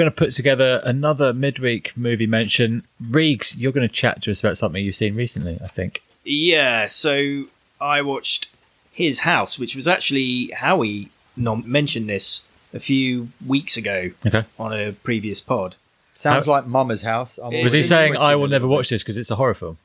[0.00, 2.82] going to put together another midweek movie mention.
[3.02, 6.02] Reegs, you're going to chat to us about something you've seen recently, I think.
[6.24, 7.44] Yeah, so
[7.80, 8.48] I watched
[8.92, 14.44] His House, which was actually Howie nom- mentioned this a few weeks ago Okay.
[14.58, 15.76] on a previous pod.
[16.14, 17.38] Sounds How- like Mama's house.
[17.42, 19.78] I'm Was Was he saying, I will never watch this because it's a horror film?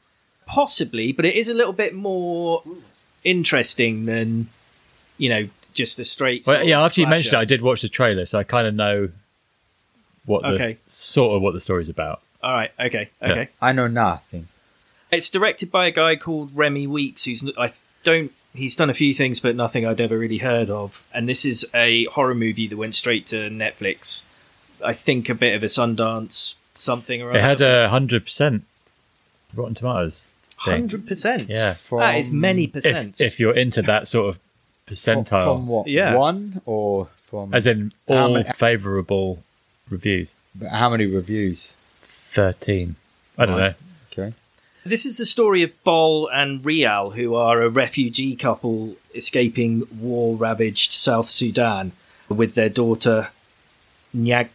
[0.45, 2.61] Possibly, but it is a little bit more
[3.23, 4.47] interesting than,
[5.17, 6.45] you know, just a straight.
[6.45, 7.37] Well, yeah, of after you mentioned it.
[7.39, 9.09] I did watch the trailer, so I kind of know
[10.25, 10.77] what the Okay.
[10.85, 12.21] sort of what the story's about.
[12.43, 13.31] All right, okay, Yeah.
[13.31, 13.49] okay.
[13.61, 14.47] I know nothing.
[15.11, 18.31] It's directed by a guy called Remi Weekes, who's I don't.
[18.53, 21.03] He's done a few things, but nothing I'd ever really heard of.
[21.13, 24.23] And this is a horror movie that went straight to Netflix.
[24.83, 27.83] I think a bit of a Sundance something or It had other.
[27.85, 28.63] a hundred percent
[29.53, 30.29] Rotten Tomatoes.
[30.63, 30.73] thing.
[30.73, 31.49] hundred percent.
[31.49, 31.75] Yeah.
[31.91, 33.21] that is From- many If, percent.
[33.21, 34.39] if you're into that sort of
[34.87, 35.87] From, percentile, from what?
[35.87, 36.15] Yeah.
[36.15, 37.53] One or from?
[37.53, 39.43] as in How all many- favourable
[39.89, 41.73] reviews, but how many reviews?
[42.03, 42.95] thirteen.
[43.37, 43.75] I don't Right.
[44.17, 44.23] know.
[44.23, 44.33] Okay.
[44.85, 50.35] This is the story of Bol and Rial, who are a refugee couple escaping war
[50.35, 51.91] ravaged South Sudan
[52.29, 53.29] with their daughter
[54.15, 54.49] Nyag-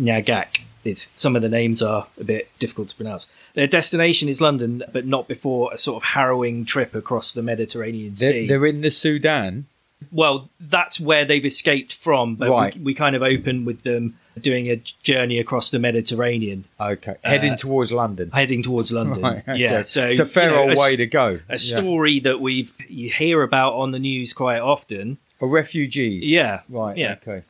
[0.00, 0.60] Nyagak.
[0.84, 3.26] It's, some of the names are a bit difficult to pronounce.
[3.54, 8.14] Their destination is London, but not before a sort of harrowing trip across the Mediterranean
[8.16, 8.46] They're, Sea.
[8.46, 9.66] they're in the Sudan.
[10.12, 12.74] Well, that's where they've escaped from, but Right.
[12.76, 17.16] we, we kind of open with them doing a journey across the Mediterranean, Okay.
[17.22, 18.30] Heading Uh, towards London.
[18.32, 19.22] heading towards London.
[19.22, 19.56] Right, okay.
[19.58, 21.40] Yeah, so it's a fair you know, old a way to go.
[21.48, 21.56] a Yeah.
[21.56, 25.18] story that we've you hear about on the news quite often.
[25.38, 26.24] For refugees.
[26.24, 26.96] Yeah, Right.
[26.96, 27.16] Yeah.
[27.26, 27.42] Okay.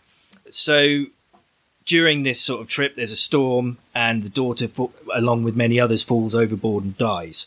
[0.49, 1.05] So
[1.87, 4.69] during this sort of trip, there's a storm, and the daughter,
[5.15, 7.47] along with many others, falls overboard and dies.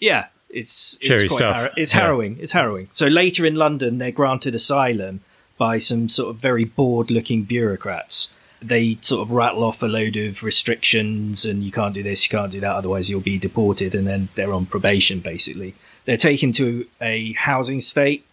[0.00, 1.56] Yeah, it's it's Cheery quite stuff.
[1.56, 2.00] har- it's Yeah.
[2.00, 2.36] harrowing.
[2.40, 2.88] It's harrowing.
[2.92, 5.20] So later in London, they're granted asylum
[5.58, 8.28] by some sort of very bored-looking bureaucrats.
[8.62, 12.30] They sort of rattle off a load of restrictions, and you can't do this, you
[12.38, 15.20] can't do that, otherwise you'll be deported, and then they're on probation.
[15.20, 15.74] Basically,
[16.06, 18.24] they're taken to a housing state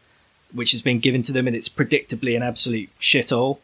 [0.54, 3.60] which has been given to them, and it's predictably an absolute shithole.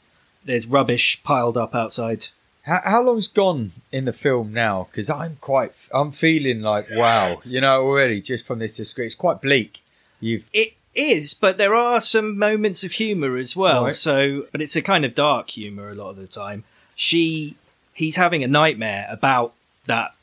[0.45, 2.27] There's rubbish piled up outside.
[2.67, 4.87] How, how long's gone in the film now?
[4.91, 9.15] Because I'm quite, I'm feeling like wow, you know, already just from this description, it's
[9.15, 9.81] quite bleak.
[10.19, 13.85] You've It is, but there are some moments of humour as well.
[13.85, 13.93] Right.
[13.93, 16.63] So, but it's a kind of dark humour a lot of the time.
[16.95, 17.55] She,
[17.93, 19.53] he's having a nightmare about
[19.85, 20.13] that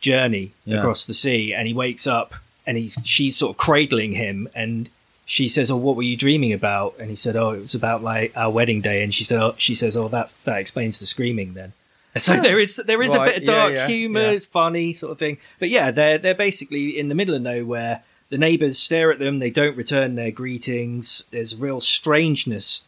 [0.00, 0.78] journey Yeah.
[0.78, 2.34] across the sea, and he wakes up
[2.66, 4.90] and he's she's sort of cradling him, and
[5.28, 8.02] she says, "Oh, what were you dreaming about?" And he said, "Oh, it was about
[8.02, 11.06] like our wedding day." And she said, oh, "She says, oh, that's that explains the
[11.06, 11.72] screaming then."
[12.16, 14.22] So there is there is a bit of dark yeah, humour.
[14.22, 14.30] yeah.
[14.30, 15.36] It's funny sort of thing.
[15.58, 18.02] But yeah, they're they're basically in the middle of nowhere.
[18.30, 19.38] The neighbours stare at them.
[19.38, 21.24] They don't return their greetings.
[21.30, 22.82] There's real strangeness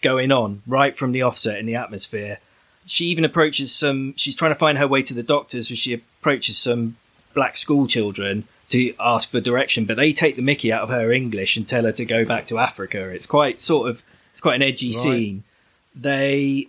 [0.00, 2.38] going on right from the offset in the atmosphere.
[2.84, 4.14] She even approaches some.
[4.16, 6.96] She's trying to find her way to the doctors, where she approaches some
[7.34, 11.12] black school children to ask for direction, but they take the Mickey out of her
[11.12, 13.08] English and tell her to go back to Africa.
[13.08, 14.02] It's quite sort of
[14.32, 14.96] it's quite an edgy Right.
[15.02, 15.44] scene.
[15.94, 16.68] They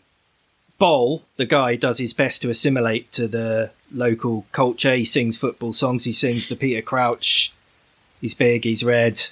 [0.79, 4.95] Bol, the guy, does his best to assimilate to the local culture.
[4.95, 6.03] He sings football songs.
[6.03, 7.53] He sings the Peter Crouch.
[8.19, 8.63] He's big.
[8.65, 9.27] He's red.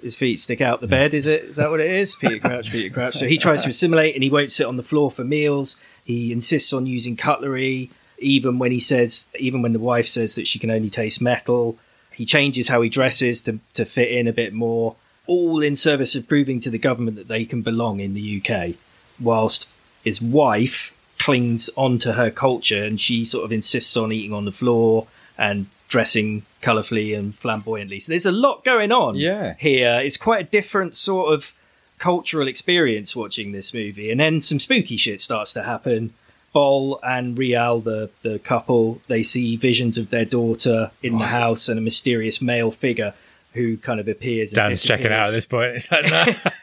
[0.00, 1.14] His feet stick out the bed.
[1.14, 1.42] Is it?
[1.44, 2.14] Is that what it is?
[2.14, 2.70] Peter Crouch.
[2.70, 3.14] Peter Crouch.
[3.14, 5.76] So he tries to assimilate, and he won't sit on the floor for meals.
[6.04, 10.46] He insists on using cutlery, even when he says, even when the wife says that
[10.46, 11.76] she can only taste metal.
[12.18, 14.96] He changes how he dresses to to fit in a bit more.
[15.26, 18.74] All in service of proving to the government that they can belong in the UK,
[19.20, 19.68] whilst
[20.02, 24.52] his wife clings onto her culture and she sort of insists on eating on the
[24.52, 25.06] floor
[25.36, 27.98] and dressing colourfully and flamboyantly.
[28.00, 29.54] So there's a lot going on Yeah.
[29.58, 30.00] here.
[30.02, 31.52] It's quite a different sort of
[31.98, 34.10] cultural experience watching this movie.
[34.10, 36.12] And then some spooky shit starts to happen.
[36.52, 41.68] Bol and Rial, the, the couple, they see visions of their daughter in the house
[41.68, 43.14] and a mysterious male figure
[43.54, 44.50] who kind of appears.
[44.52, 45.74] And Dan's checking out at this point.
[45.74, 46.50] He's like, "No."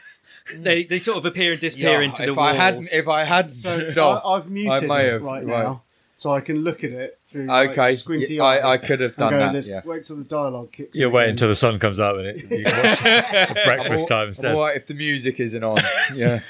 [0.48, 0.62] Mm.
[0.62, 2.50] They, they sort of appear and disappear Yeah, into the if walls.
[2.50, 5.44] I hadn't, if I hadn't, So turned off, I, I've muted may it have, right,
[5.44, 5.64] right.
[5.64, 5.82] now,
[6.14, 9.32] so I can look at it through like, okay, squinty I, I could have done
[9.32, 9.66] go, that.
[9.66, 9.80] Yeah.
[9.84, 10.96] Wait till the dialogue kicks.
[10.96, 12.98] You'll in wait again." until the sun comes up and it, you can watch
[13.48, 14.54] the breakfast time instead.
[14.54, 15.78] all right if the music isn't on.
[16.14, 16.42] Yeah.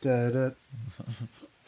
[0.00, 0.50] Da, da,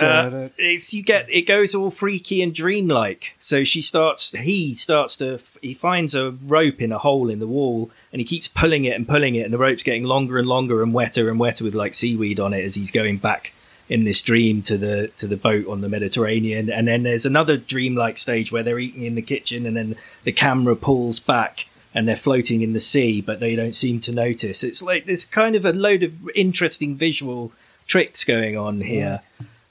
[0.02, 3.34] Uh, it's you get it goes all freaky and dreamlike.
[3.38, 4.30] So she starts.
[4.32, 5.40] He starts to.
[5.62, 8.96] He finds a rope in a hole in the wall, and he keeps pulling it
[8.96, 11.74] and pulling it, and the rope's getting longer and longer and wetter and wetter with
[11.74, 13.52] like seaweed on it as he's going back
[13.88, 16.70] in this dream to the to the boat on the Mediterranean.
[16.70, 20.32] And then there's another dreamlike stage where they're eating in the kitchen, and then the
[20.32, 21.66] camera pulls back.
[21.92, 24.62] And they're floating in the sea, but they don't seem to notice.
[24.62, 27.50] It's like there's kind of a load of interesting visual
[27.88, 29.22] tricks going on here.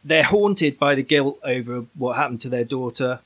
[0.03, 3.19] They're haunted by the guilt over what happened to their daughter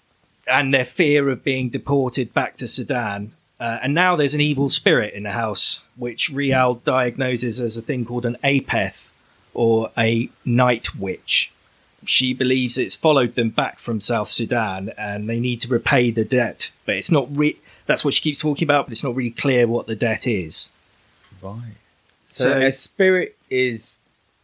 [0.47, 3.31] and their fear of being deported back to Sudan.
[3.59, 7.81] Uh, and now there's an evil spirit in the house, which Rial diagnoses as a
[7.81, 9.09] thing called an apeth
[9.53, 11.51] or a night witch.
[12.05, 16.25] She believes it's followed them back from South Sudan and they need to repay the
[16.25, 16.71] debt.
[16.85, 19.67] But it's not re- that's what she keeps talking about, but it's not really clear
[19.67, 20.69] what the debt is.
[21.41, 21.77] Right.
[22.25, 23.95] So, So- a spirit is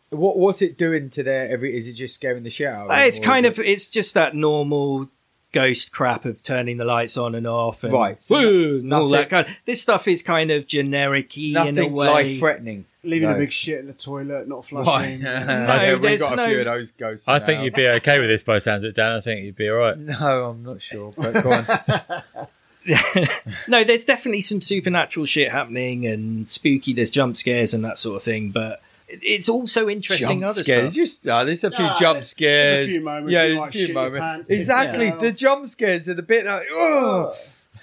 [0.10, 0.38] what?
[0.38, 1.78] What's it doing to their every?
[1.78, 2.86] Is it just scaring the shit out?
[2.86, 5.10] Of Uh, it's kind is of it's just that normal
[5.52, 9.10] ghost crap of turning the lights on and off and Right, so woo, and all
[9.10, 12.86] that kind this stuff is kind of generic in a way life threatening.
[13.04, 13.36] Leaving No.
[13.36, 14.84] a big shit in the toilet, not Right.
[14.84, 15.22] flushing.
[15.22, 17.28] Yeah, we've there's got a no- few of those ghosts.
[17.28, 17.46] I now.
[17.46, 19.14] think you'd be okay with this by the sounds of it, Dan.
[19.16, 19.98] I think you'd be all right.
[20.20, 21.14] No, I'm not sure.
[21.18, 22.46] But go on.
[23.68, 28.16] no there's definitely some supernatural shit happening and spooky there's jump scares and that sort
[28.16, 28.80] of thing but it-
[29.10, 30.94] it's also interesting jump other scares.
[30.94, 32.72] stuff Just no, oh, there's a few No, jump there's- scares.
[32.72, 34.20] there's a few moments Yeah, you there's might a few shit your moments.
[34.24, 35.16] pants, Exactly, yeah.
[35.16, 37.34] the jump scares are the bit like oh.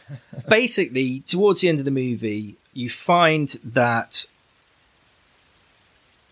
[0.49, 4.26] basically towards the end of the movie you find that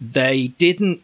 [0.00, 1.02] they didn't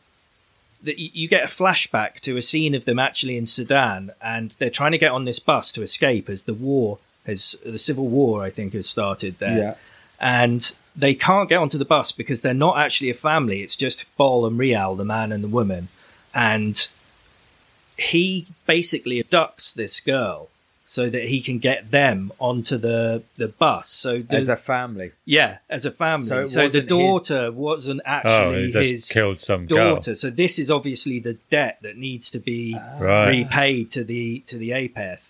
[0.83, 4.55] that you you get a flashback to a scene of them actually in Sudan and
[4.59, 8.09] they're trying to get on this bus to escape as the war has the civil
[8.09, 9.75] war I think has started there Yeah.
[10.21, 13.63] and they can't get onto the bus because they're not actually a family.
[13.63, 15.89] It's just Bol and Rial the man and the woman.
[16.35, 16.87] And
[17.99, 20.49] he basically abducts this girl
[20.85, 23.89] so that he can get them onto the the bus.
[23.89, 26.27] So the, As a family, yeah as a family.
[26.27, 29.95] So so, the wasn't his- daughter wasn't Oh, actually he his killed some girl.
[29.97, 30.15] daughter.
[30.15, 32.99] So this is obviously the debt that needs to be ah.
[32.99, 33.29] Right.
[33.29, 35.21] repaid to the to the apeth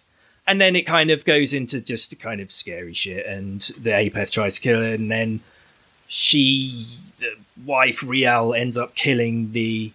[0.46, 4.30] and then it kind of goes into just kind of scary shit and the apeth
[4.30, 5.40] tries to kill her and then
[6.08, 6.86] she
[7.18, 7.34] the
[7.64, 9.92] wife Rial ends up killing the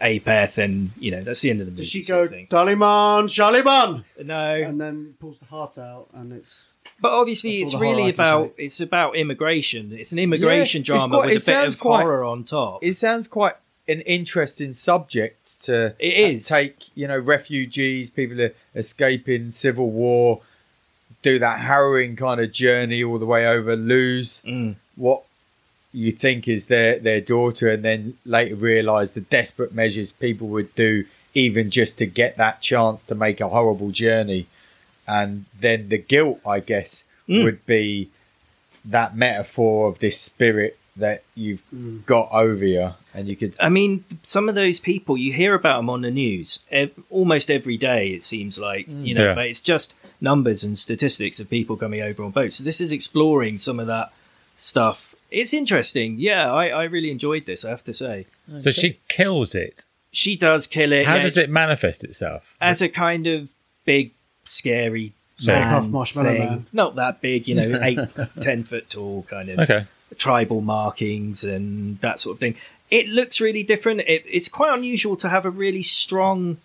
[0.00, 2.46] apeth and you know that's the end of the movie Does she go, of thing.
[2.46, 4.04] Daliman, Shaliban?
[4.24, 6.72] no And then pulls the heart out, and it's.
[7.00, 10.18] but obviously it's all the horror really I can about it's about immigration it's an
[10.18, 12.94] immigration it's drama quite- with it a bit sounds of quite- horror on top it
[12.94, 13.56] sounds quite
[13.88, 16.46] an interesting subject to It is.
[16.48, 16.76] take.
[16.94, 20.40] You know, refugees, people are escaping civil war,
[21.22, 24.76] do that harrowing kind of journey all the way over, lose Mm.
[24.96, 25.22] what
[25.92, 30.74] you think is their their daughter, and then later realise the desperate measures people would
[30.74, 31.04] do
[31.34, 34.46] even just to get that chance to make a horrible journey,
[35.06, 37.44] and then the guilt, I guess, Mm.
[37.44, 38.08] would be
[38.84, 42.04] that metaphor of this spirit that you've Mm.
[42.06, 45.78] got over you, and you could I mean, some of those people you hear about
[45.78, 48.08] them on the news ev- almost every day.
[48.08, 49.34] It seems like you know, Yeah.
[49.34, 52.56] but it's just numbers and statistics of people coming over on boats.
[52.56, 54.12] So this is exploring some of that
[54.56, 55.14] stuff.
[55.30, 56.16] It's interesting.
[56.18, 57.64] Yeah, I, I really enjoyed this.
[57.64, 58.26] I have to say,
[58.60, 59.84] So she kills it.
[60.12, 61.06] she does kill it.
[61.06, 62.42] How yeah, does it manifest itself?
[62.60, 63.48] as a kind of
[63.84, 64.10] big,
[64.44, 66.38] scary So- man Puff Marshmallow thing.
[66.40, 66.66] Man.
[66.72, 67.98] Not that big, you know, eight,
[68.40, 69.86] ten foot tall, kind of Okay.
[70.16, 72.56] Tribal markings and that sort of thing.
[72.90, 74.00] It looks really different.
[74.00, 76.58] It, it's quite unusual to have a really strong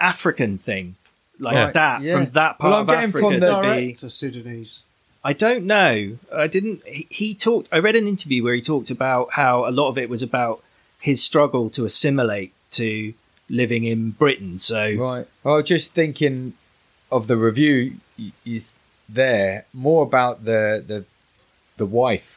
[0.00, 0.96] African thing
[1.38, 1.70] like Yeah.
[1.70, 2.12] that Yeah.
[2.14, 3.90] from that Well, part I'm of getting Africa from to the be.
[3.90, 4.82] It's a Sudanese.
[5.26, 6.18] I don't know.
[6.32, 6.86] I didn't.
[6.86, 7.68] He, he talked.
[7.72, 10.62] I read an interview where he talked about how a lot of it was about
[11.00, 13.14] his struggle to assimilate to
[13.48, 14.58] living in Britain.
[14.58, 15.26] So Right.
[15.44, 16.54] I was just thinking
[17.10, 18.72] of the review y- is
[19.08, 21.04] there more about the the
[21.78, 22.33] the wife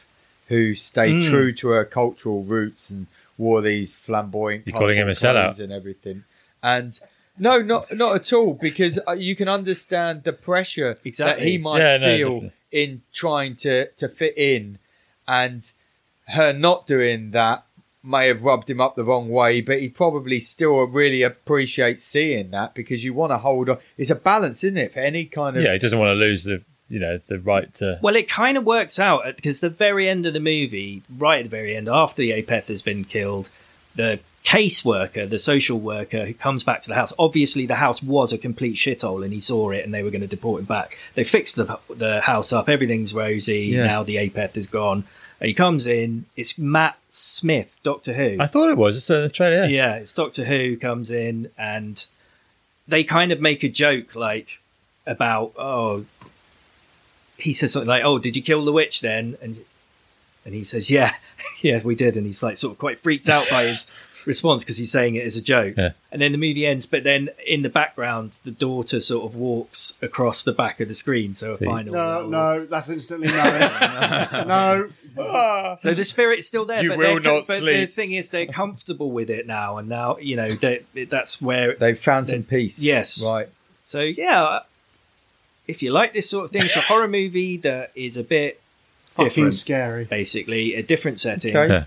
[0.48, 1.30] who stayed Mm.
[1.30, 4.66] true to her cultural roots and wore these flamboyant.
[4.66, 5.58] You're calling him a sellout.
[5.58, 6.24] and everything.
[6.62, 6.98] And
[7.38, 11.78] no, not not at all, because uh, you can understand the pressure that he might
[11.78, 12.52] Yeah, feel definitely.
[12.72, 14.78] in trying to to fit in,
[15.28, 15.70] and
[16.28, 17.64] her not doing that
[18.02, 22.50] may have rubbed him up the wrong way, but he probably still really appreciates seeing
[22.50, 23.78] that because you want to hold on.
[23.96, 26.44] It's a balance, isn't it, for any kind of Yeah, he doesn't want to lose
[26.44, 27.98] the you know the right to.
[28.02, 31.44] Well, it kind of works out because the very end of the movie, right at
[31.44, 33.50] the very end, after the Apeth has been killed,
[33.94, 38.32] the caseworker, the social worker who comes back to the house, obviously the house was
[38.32, 40.96] a complete shithole and he saw it and they were going to deport him back.
[41.14, 43.86] They fixed the, the house up, everything's rosy, Yeah.
[43.86, 45.04] now the Apeth is gone.
[45.42, 48.38] He comes in, it's Matt Smith, Doctor Who.
[48.40, 48.96] I thought it was.
[48.96, 49.66] It's a trailer.
[49.66, 49.66] Yeah.
[49.66, 52.06] Yeah, it's Doctor Who comes in and
[52.88, 54.60] they kind of make a joke like
[55.06, 56.06] about oh
[57.38, 59.64] he says something like, "Oh, did you kill the witch then?" and
[60.44, 61.14] and he says, "Yeah,
[61.62, 63.86] yeah, we did." And he's like sort of quite freaked out by his
[64.24, 65.74] response because he's saying it as a joke.
[65.76, 65.90] Yeah.
[66.12, 69.94] And then the movie ends, but then in the background, the daughter sort of walks
[70.02, 71.32] across the back of the screen.
[71.34, 71.64] So a See.
[71.64, 71.94] final.
[71.94, 73.34] No, little- no, that's instantly no.
[75.16, 76.82] no, So the spirit's still there.
[76.82, 77.88] You but will not but sleep.
[77.88, 81.74] The thing is, they're comfortable with it now, and now you know they, that's where.
[81.74, 82.78] They've found some peace.
[82.78, 83.24] Yes.
[83.24, 83.48] Right.
[83.84, 84.60] So yeah,
[85.68, 88.60] if you like this sort of thing, it's a horror movie that is a bit
[89.14, 90.04] Fucking different, scary.
[90.06, 91.56] basically a different setting.
[91.56, 91.72] Okay.
[91.72, 91.84] Yeah.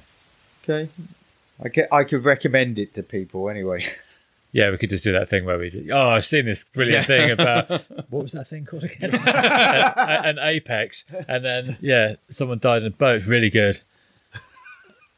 [0.63, 0.89] Okay.
[1.63, 3.85] I, ca- I could recommend it to people anyway.
[4.53, 5.69] Yeah, we could just do that thing where we.
[5.69, 7.17] do- Oh, I've seen this brilliant Yeah.
[7.17, 7.69] thing about
[8.09, 9.15] what was that thing called again?
[9.15, 13.15] an, an apex, and then yeah, someone died in a boat.
[13.15, 13.79] It's really good.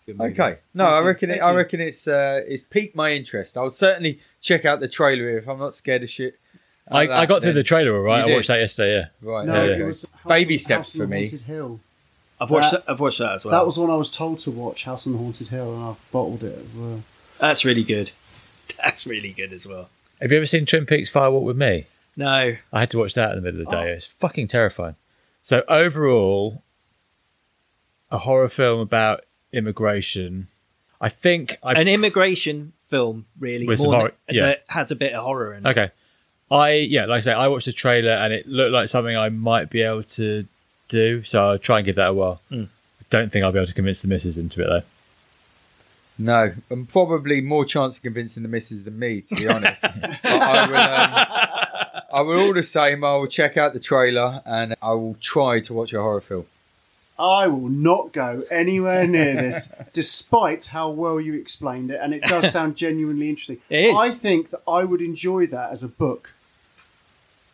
[0.06, 0.34] Good movie.
[0.40, 0.58] Okay.
[0.76, 1.40] No, I reckon it.
[1.40, 3.58] I reckon it's uh, it's piqued my interest.
[3.58, 6.38] I'll certainly check out the trailer if I'm not scared of shit.
[6.90, 7.56] I, like I got through then.
[7.56, 8.20] the trailer all right.
[8.20, 8.36] You I did?
[8.36, 8.94] watched that yesterday.
[8.96, 9.06] Yeah.
[9.30, 9.46] Right.
[9.48, 9.76] No, there yeah.
[9.76, 9.86] it go.
[9.88, 11.20] was House Baby on- steps House for the me.
[11.22, 11.80] Haunted Hill.
[12.42, 12.72] I've watched.
[12.72, 13.52] That- That, I've watched that as well.
[13.54, 16.12] That was one I was told to watch, House on the Haunted Hill, and I've
[16.12, 17.04] bottled it as well.
[17.40, 18.12] That's really good.
[18.78, 19.90] That's really good as well.
[20.22, 21.86] Have you ever seen Twin Peaks Firewalk with Me?
[22.16, 23.92] No, I had to watch that in the middle of the day.
[23.92, 23.94] Oh.
[23.96, 24.96] It's fucking terrifying.
[25.42, 26.62] So overall,
[28.12, 30.48] a horror film about immigration.
[31.02, 34.46] I think I an immigration film really With some more horror- than, yeah.
[34.48, 35.70] that has a bit of horror in it.
[35.70, 35.92] Okay.
[36.54, 39.30] I yeah, like I say, I watched the trailer and it looked like something I
[39.30, 40.46] might be able to
[40.88, 41.24] do.
[41.24, 42.42] So I'll try and give that a whirl.
[42.50, 42.64] Hmm.
[43.02, 44.84] I don't think I'll be able to convince the missus into it though.
[46.20, 49.82] No, and probably more chance of convincing the missus than me, to be honest.
[50.02, 50.78] but I will.
[50.78, 53.04] Um, I will all the same.
[53.04, 56.46] I will check out the trailer and I will try to watch a horror film.
[57.18, 62.24] I will not go anywhere near this, despite how well you explained it, and it
[62.24, 63.60] does sound genuinely interesting.
[63.70, 63.98] It is.
[63.98, 66.34] I think that I would enjoy that as a book.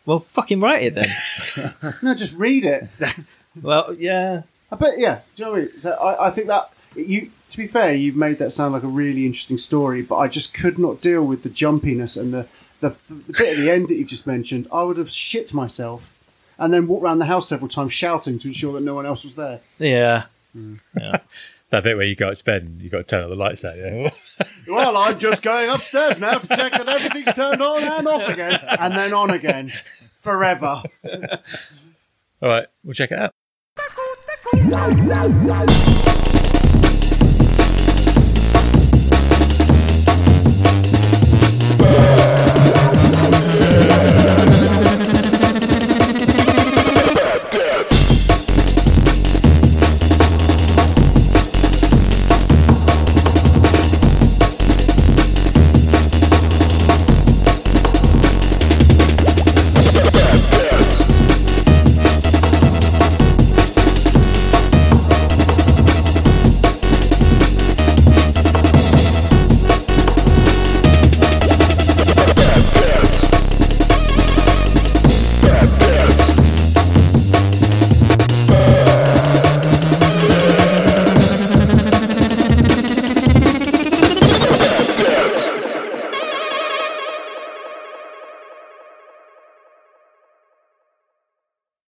[0.09, 1.73] Well, fucking write it then.
[2.01, 2.87] No, just read it.
[3.61, 4.41] well, yeah.
[4.71, 5.19] I bet, yeah.
[5.35, 5.77] Do you know what I mean?
[5.77, 7.29] So I, I think that you.
[7.51, 10.51] To be fair, you've made that sound like a really interesting story, but I just
[10.51, 12.47] could not deal with the jumpiness and the
[12.79, 14.67] the, the bit at the end that you've just mentioned.
[14.71, 16.11] I would have shit myself,
[16.57, 19.23] and then walked around the house several times shouting to ensure that no one else
[19.23, 19.61] was there.
[19.77, 20.25] Yeah.
[20.57, 20.79] Mm.
[21.69, 23.63] That bit where you go to bed and you got to turn all the lights
[23.63, 23.77] out.
[23.77, 24.09] Yeah.
[24.69, 28.59] Well, I'm just going upstairs now to check that everything's turned on and off again,
[28.67, 29.71] and then on again,
[30.21, 30.83] forever.
[32.41, 33.33] all right, we'll check it out.